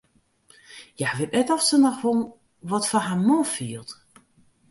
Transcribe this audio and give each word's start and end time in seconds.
Hja 0.97 1.09
wit 1.17 1.31
net 1.35 1.47
oft 1.55 1.67
se 1.69 1.77
noch 1.83 1.99
wol 2.03 2.19
wat 2.69 2.87
foar 2.89 3.05
har 3.07 3.21
man 3.27 3.45
fielt. 3.55 3.91